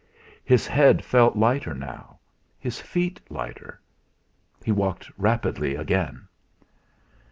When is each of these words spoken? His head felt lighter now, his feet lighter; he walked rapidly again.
His 0.43 0.65
head 0.65 1.05
felt 1.05 1.35
lighter 1.35 1.75
now, 1.75 2.17
his 2.57 2.81
feet 2.81 3.21
lighter; 3.29 3.79
he 4.63 4.71
walked 4.71 5.11
rapidly 5.15 5.75
again. 5.75 6.27